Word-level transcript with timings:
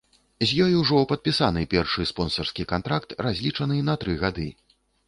З 0.43 0.47
ёй 0.65 0.73
ужо 0.79 1.01
падпісаны 1.11 1.67
першы 1.75 2.09
спонсарскі 2.13 2.69
кантракт, 2.75 3.17
разлічаны 3.29 3.83
на 3.93 4.03
тры 4.07 4.21
гады. 4.27 4.53